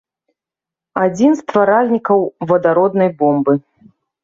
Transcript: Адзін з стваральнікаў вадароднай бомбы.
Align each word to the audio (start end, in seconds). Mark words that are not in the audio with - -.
Адзін 1.03 1.31
з 1.35 1.43
стваральнікаў 1.43 2.19
вадароднай 2.55 3.15
бомбы. 3.23 3.53